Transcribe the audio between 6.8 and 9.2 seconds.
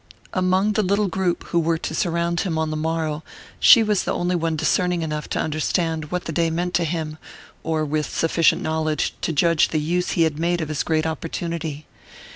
him, or with sufficient knowledge